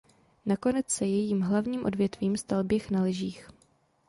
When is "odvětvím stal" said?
1.85-2.63